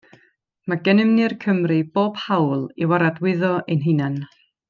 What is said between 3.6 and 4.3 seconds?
ein hunain.